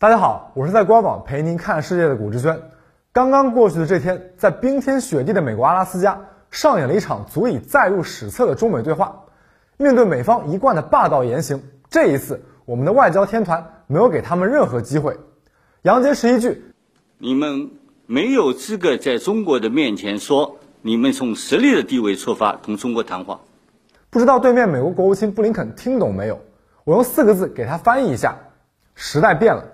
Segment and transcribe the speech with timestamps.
[0.00, 2.60] 大家好，我是在官网陪您看世界的古志轩。
[3.12, 6.20] 刚刚过去的这天，在冰天雪地的美国阿拉斯加，
[6.52, 9.24] 上演了一场足以载入史册的中美对话。
[9.76, 15.18] 面对美方一贯的霸道言行，这一次我们的外交天团没有给他们任何机会。
[15.82, 16.62] 杨洁篪一句
[17.18, 17.72] ：“你们
[18.06, 23.40] 没有资格在中国的面前说你们从实力的地位出发同中国谈话。”
[24.10, 26.38] 不知道对面美国国务卿布林肯听懂没有？
[26.84, 28.36] 我用四个字给他翻译一下：
[28.94, 29.64] 时代变了。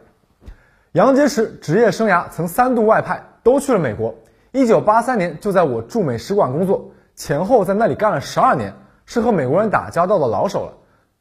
[0.94, 4.14] 杨洁篪职业生涯曾三度外派，都去了美国。
[4.52, 10.74] 一九八三年就在我驻美使馆工作，前后在那里干了十二年，是和美国人打交道的老手了。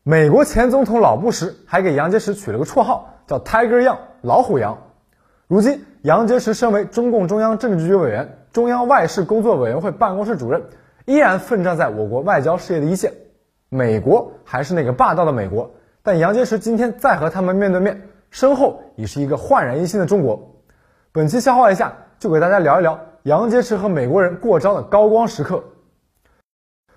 [0.03, 4.77] 美国前总统老布什还给杨洁篪取了个绰号，叫 Tiger Young 老虎杨。
[5.47, 10.65] 如今，杨洁篪身为中共中央政治局委员、中央外事工作委员会办公室主任，
[11.05, 13.13] 依然奋战在我国外交事业的一线。
[13.69, 15.71] 美国还是那个霸道的美国，
[16.03, 18.09] 但杨洁篪今天再和他们面对面。
[18.33, 20.55] 身后已是一个焕然一新的中国。
[21.11, 25.63] 本期消化一下，就给大家聊一聊杨洁篪和美国人过招的高光时刻。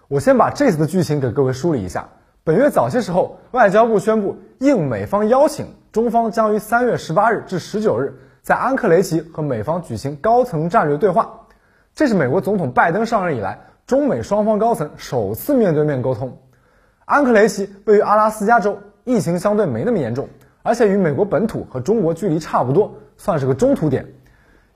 [0.09, 2.09] 我先把这次的剧情给各位梳理一下。
[2.43, 11.43] 本月早些时候，外交部宣布，应美方邀请，中方将于三月十八日至十九日在安克雷奇和美方举行高层战略对话。
[11.95, 16.39] 这是美国总统拜登上任以来，中美双方高层首次面对面沟通。
[17.05, 20.31] 安克雷奇位于阿拉斯加州，疫情相对没那么严重。
[20.67, 24.05] 而且与美国本土和中国距离差不多，算是个中途点。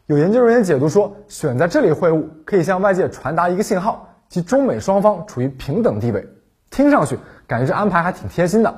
[0.07, 6.29] 有研究人员解读说，选在这里会晤，可以向外界传达一个信号，即中美双方处于平等地位。
[6.71, 7.19] 听上去
[7.49, 8.73] 感觉这安排还挺贴心的。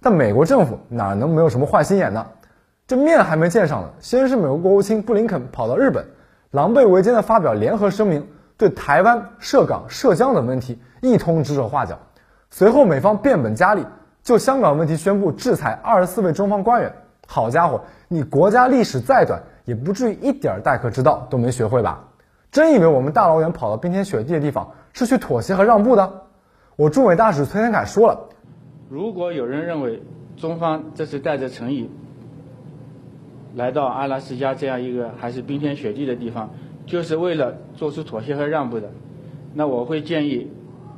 [0.00, 2.26] 但美国政府哪能没有什么坏心眼呢？
[2.86, 6.06] 这面还没见上呢，先是美国国务卿布林肯跑到日本，
[6.50, 8.26] 狼狈为奸的发表联合声明，
[8.56, 11.98] 对台湾、涉港、涉疆等问题一通指手画脚。
[12.50, 13.84] 随后美方变本加厉。
[14.24, 16.90] 就香港问题宣布制裁二十四位中方官员，
[17.26, 22.02] 好家伙，你国家历史再短，也不至于一点待客之道都没学会吧？
[22.50, 26.22] 真以为我们大老远跑到冰天雪地的地方是去妥协和让步的？
[26.74, 28.18] 我驻美大使崔天凯说了，
[28.88, 30.02] 如果有人认为
[30.38, 31.90] 中方这是带着诚意
[33.54, 36.48] 来到阿拉斯加这样一个还是冰天雪地的地方，
[36.86, 38.90] 就是为了做出妥协和让步的，
[39.52, 40.50] 那我会建议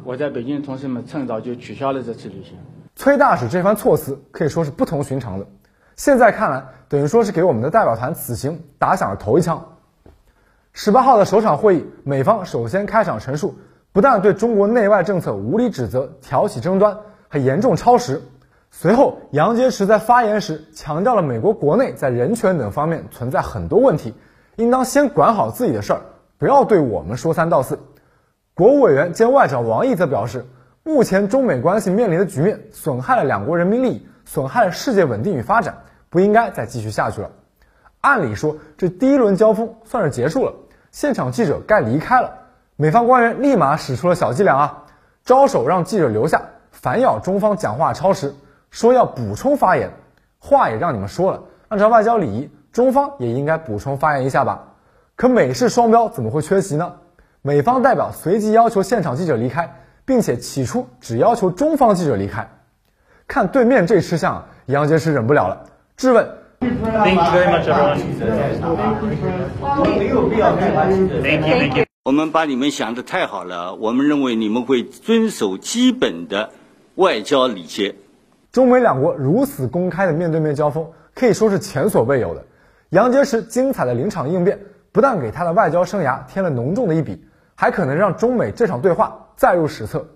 [0.05, 2.57] 我在北京的同事们趁早就取消了这次旅行。
[2.97, 5.47] 崔大使这番措辞可以说是不同寻常的，
[5.97, 9.63] 现在看来等于说是给我们的代表团此行打响了头一枪。
[10.73, 13.55] 十八号的首场会议，美方首先开场陈述，
[13.93, 16.97] 不但对中国内外政策无理指责、挑起争端，
[17.29, 18.23] 还严重超时。
[18.71, 24.15] 随后，杨洁篪在发言时强调了美国国内在人权等方面存在很多问题，
[24.57, 26.01] 应当先管好自己的事儿，
[26.39, 27.79] 不要对我们说三道四。
[28.55, 30.47] 国务委员兼外长王毅则表示。
[30.87, 35.79] 目前中美关系面临的局面损害了两国人民利益，损害了世界稳定与发展，
[36.11, 37.33] 不应该再继续下去了。
[38.01, 40.55] 按理说，这第一轮交锋算是结束了，
[40.93, 42.31] 现场记者该离开了。
[42.77, 44.85] 美方官员立马使出了小伎俩啊，
[45.25, 48.33] 招手让记者留下，反咬中方讲话超时，
[48.71, 49.91] 说要补充发言。
[50.39, 54.75] 话也让你们说了，按照外交礼仪，中方也应该补充发言一下吧。
[55.17, 56.95] 可美式双标怎么会缺席呢？
[57.43, 59.81] 美方代表随即要求现场记者离开。
[60.07, 62.49] 并且起初只要求中方记者离开，
[63.27, 65.65] 看对面这吃相，杨洁篪忍不了了，
[65.97, 66.27] 质问。
[72.05, 76.51] 我们把你们想的太好了，我们认为你们会遵守基本的
[76.95, 77.95] 外交礼节。
[78.53, 82.45] 中美两国如此公开的面对面交锋，可以说是前所未有的。
[82.91, 84.59] 杨洁篪精彩的临场应变，
[84.93, 89.26] 不但给他的外交生涯添了浓重的一笔，还可能让中美这场对话。
[89.37, 90.07] 载入史册，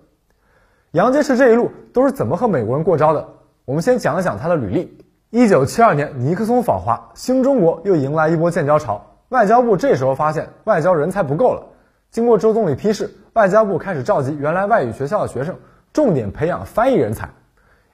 [0.89, 3.27] 杨洁篪这一路都是怎么和美国人过招的？
[3.65, 4.97] 我们先讲一讲他的履历。
[5.29, 9.15] 一九七二年，尼克松访华，新中国又迎来一波建交潮。
[9.29, 11.67] 外交部这时候发现外交人才不够了，
[12.09, 15.55] 经过周总理批示，外交部开始召集原来外语学校的学生，
[15.93, 17.29] 重点培养翻译人才。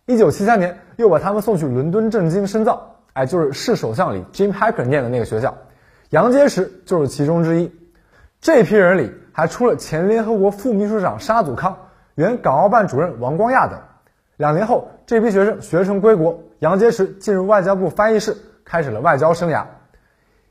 [0.05, 5.57] 一九七三年，又把他们送去伦敦政经深造，哎，就是市首相里 Jim Hacker 念的那个学校，
[6.09, 7.69] 杨洁篪就是其中之一。
[8.39, 9.11] 这批人里。
[9.37, 11.77] 还出了前联合国副秘书长沙祖康、
[12.15, 13.77] 原港澳办主任王光亚等。
[14.35, 18.35] 两年后，这批学生学成归国，杨洁篪进入外交部翻译室，
[18.65, 19.65] 开始了外交生涯。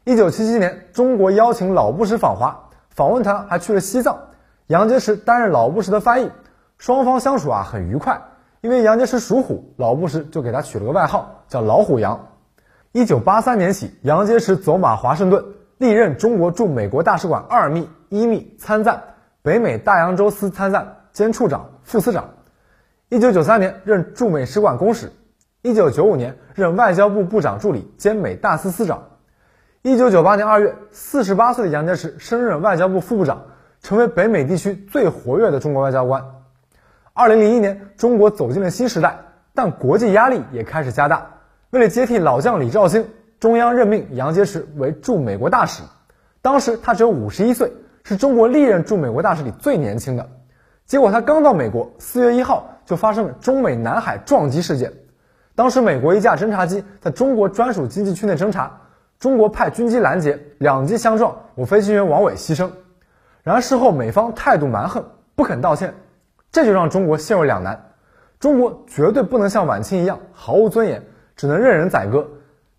[0.04, 4.16] 一九七七年，中国邀请老布什访华，访问团还去了西藏，
[4.68, 6.30] 杨洁篪担任老布什的翻译，
[6.78, 8.22] 双方相处啊很愉快。
[8.60, 12.28] 因为杨洁篪属虎，老布什就给他取了个外号叫老虎杨。
[12.92, 15.44] 一九八三年起，杨洁篪走马华盛顿，
[15.76, 17.88] 历任中国驻美国大使馆二秘。
[18.20, 19.02] 一秘参赞，
[19.42, 22.30] 北美大洋洲司参赞兼处长、副司长。
[23.08, 25.12] 一九九三年任驻美使馆公使。
[25.62, 29.02] 一九九五年任外交部部长助理兼美大司司长。
[29.82, 33.46] 一九九八年二月，四十八岁的杨洁篪升任外交部副部长，
[33.80, 36.24] 成为北美地区最活跃的中国外交官。
[37.12, 39.18] 二零零一年，中国走进了新时代，
[39.54, 41.30] 但国际压力也开始加大。
[41.70, 43.08] 为了接替老将李肇星，
[43.40, 45.82] 中央任命杨洁篪为驻美国大使。
[46.42, 47.72] 当时他只有五十一岁，
[48.08, 50.24] 是中国历任驻美国大使里最年轻的。
[50.84, 54.92] 结果他刚到美国，四月一号就发生了中美南海撞击事件。
[55.56, 58.70] 当时美国一架侦察机在中国专属经济区内侦察。
[59.18, 62.70] 中国派军机拦截，两机相撞，我飞行员王伟牺牲。
[63.42, 65.04] 然而事后美方态度蛮横，
[65.34, 65.92] 不肯道歉，
[66.52, 67.92] 这就让中国陷入两难。
[68.38, 71.02] 中国绝对不能像晚清一样毫无尊严，
[71.34, 72.24] 只能任人宰割。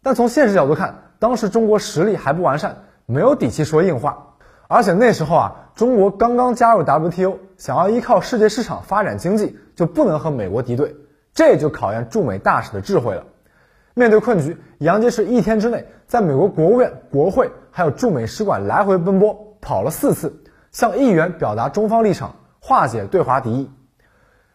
[0.01, 4.23] 但从现实角度看，当时中国实力还不完善，没有底气说硬话。
[4.67, 10.95] 而且那时候啊，中国刚刚加入 WTO，想要依靠世界市场发展经济，就不能和美国敌对，
[11.33, 13.25] 这就考验驻美大使的智慧了。
[13.93, 23.71] 面对困局，杨洁篪一天之内在美国国务院、国会还有驻美使馆来回奔波，跑了四次，向议员表达中方立场，化解对华敌意。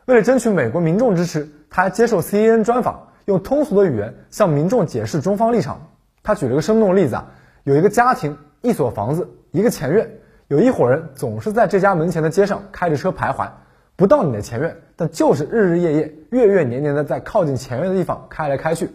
[0.04, 5.88] 为了争取美国民众支持，他还接受 CNN 专访，用通俗的语言向民众解释中方立场。
[6.22, 7.30] 他举了个生动的例子啊，
[7.64, 10.10] 有一个家庭，一所房子，一个前院，
[10.48, 13.50] 有一伙人总是在这家门前的街上开着车徘徊，
[13.96, 18.90] 不到你的前院，但就是日日夜夜、月月年年的在靠近前院的地方开来开去。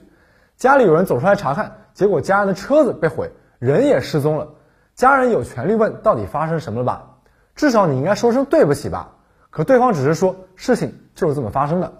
[0.56, 4.48] 家里有人走出来查看，结果家人的车子被毁，人也失踪了。
[4.96, 7.18] 家人有权利问到底发生什么了吧？
[7.54, 9.12] 至少你应该说声对不起吧？
[9.52, 11.94] 可对方只是说事情就是这么发生的。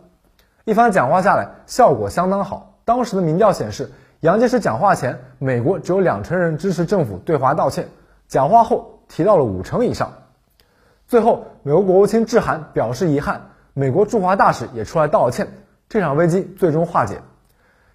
[0.66, 2.80] 一番讲话下来，效果相当好。
[2.86, 7.86] 当时的民调显示，杨洁篪讲话前，美国只有两成人支持政府对华道歉；
[8.28, 10.12] 讲话后，提到了五成以上。
[11.08, 13.42] 最后，美国国务卿致函表示遗憾，
[13.74, 15.48] 美国驻华大使也出来道歉，
[15.88, 17.22] 这场危机最终化解。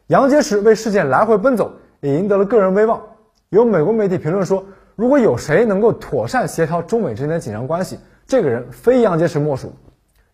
[0.07, 3.03] 杨洁篪为事件来回奔走，也赢得了个人威望。
[3.51, 4.65] 有美国媒体评论说，
[4.97, 9.75] 如果有谁能够妥善协调中美之间的紧张关系，这个人非杨洁篪莫属。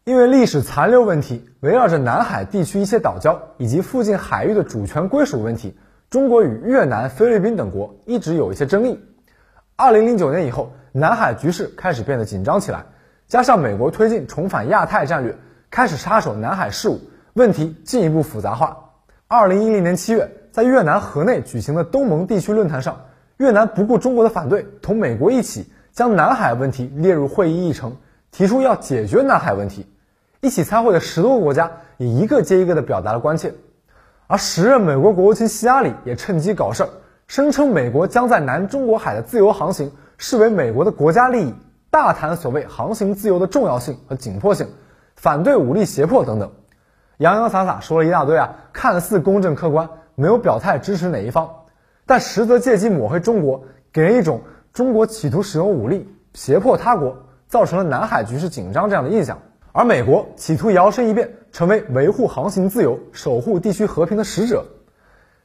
[0.05, 5.77] 因为历史残留问题，围绕着南海地区一些岛礁以及附近海域的主权归属问题，
[6.09, 8.99] 中国与越南、菲律宾等国一直有一些争议。
[9.81, 12.87] 二零零九年以后，南海局势开始变得紧张起来，
[13.29, 15.37] 加上美国推进重返亚太战略，
[15.71, 16.99] 开始插手南海事务，
[17.35, 18.91] 问题进一步复杂化。
[19.29, 23.03] 二零一零年七月，在越南河内举行的东盟地区论坛上，
[23.37, 27.99] 越南不顾中国的反对，同美国一起将南海问题列入会议议程，
[28.33, 29.87] 提出要解决南海问题。
[30.41, 33.55] 一起参会的十多个国家也一个接一个的表达了关切。
[34.27, 36.89] 而时任美国国务卿希拉里也趁机搞事儿，
[37.29, 41.55] 声称美国将在南中国海的自由航行视为美国的国家利益，
[41.91, 44.69] 大谈所谓航行自由的重要性和紧迫性，
[45.15, 46.53] 反对武力胁迫等等。
[47.19, 51.51] 洋洋洒洒说了一大堆啊，看似公正客观，没有表态支持哪一方，
[52.07, 54.41] 但实则借机抹黑中国，给人一种
[54.73, 57.15] 中国企图使用武力胁迫他国，
[57.47, 59.39] 造成了南海局势紧张这样的印象。
[59.73, 64.65] 而美国企图摇身一变，成为维护航行自由、守护地区和平的使者。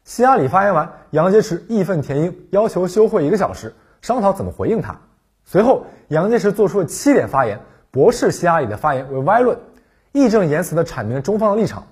[0.06, 5.00] 希拉里发言完，杨洁篪义愤填膺，要求休会一个小时，商讨怎么回应他。
[5.46, 9.58] 随后，杨洁篪做出了七点发言，驳斥希拉里的发言为歪论。
[10.12, 11.88] 义正言辞地阐明中方的立场。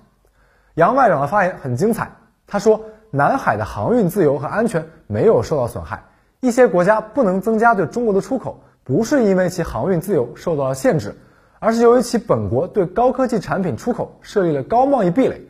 [0.74, 2.12] 杨外长的发言很精彩，
[2.46, 6.04] 他说：“南海的航运自由和安全没有受到损害，
[6.40, 11.16] 一些国家不能增加对中国的出口，不是因为其航运自由受到了限制，
[11.58, 15.46] 而是由于其本国对高科技产品出口设立了高贸易壁垒。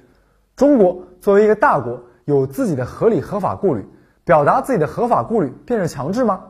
[0.57, 3.87] 中国作为一个大国，有自己的合理合法顾虑，
[4.25, 6.41] 表达自己的合法顾虑便是强制吗？”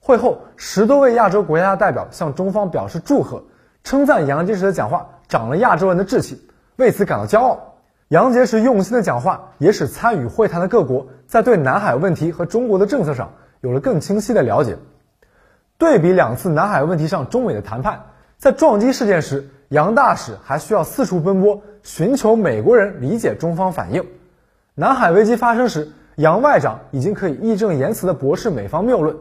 [0.00, 3.42] 会后，十多位亚洲国家的代表向中方表示祝贺，
[3.82, 5.08] 称赞杨洁篪的讲话。
[5.28, 7.74] 长了亚洲人的志气，为此感到骄傲。
[8.08, 14.78] 杨洁篪用心的讲话，也使参与会谈的各国在对南海问题和中国的政策上有了更清晰的了解。
[15.78, 18.02] 对比两次南海问题上中美的谈判，
[18.38, 24.04] 在撞击事件时，杨大使还需要四处奔波，寻求美国人理解中方反应；
[24.78, 29.16] 南海危机发生时，杨外长已经可以义正言辞地驳斥美方谬论。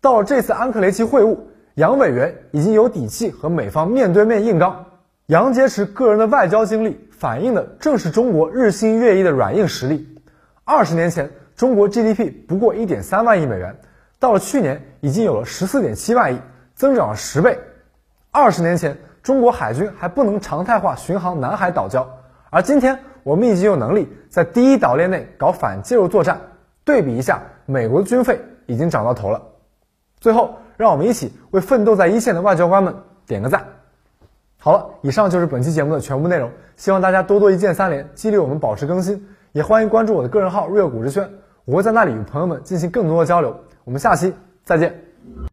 [0.00, 1.36] 到了这次安克雷奇会晤，
[1.74, 4.86] 杨委员已经有底气和美方面对面硬刚。
[5.26, 10.16] 杨洁篪个人的外交经历，反映的正是中国日新月异的软硬实力。
[10.62, 13.76] 二十年前，中国 GDP 不过一点三万亿美元，
[14.20, 16.38] 到了去年已经有了十四点七万亿，
[16.76, 17.58] 增长了十倍。
[18.30, 22.06] 二十年前，中国海军还不能常态化巡航南海岛礁，
[22.50, 26.40] 而今天我们已经有能力在第一岛链内搞反介入作战。
[26.84, 29.42] 对比一下，美国的军费已经涨到头了。
[30.20, 32.94] 最后，让我们一起为奋斗在一线的外交官们
[33.26, 33.64] 点个赞。
[34.58, 39.26] 好了，以上就是本期节目的全部内容，希望大家多多一键三连，激励我们保持更新。
[39.52, 41.28] 也欢迎关注我的个人号“瑞股之轩”，
[41.64, 43.56] 我会在那里与朋友们进行更多的交流。
[43.84, 44.94] 我们下期再见。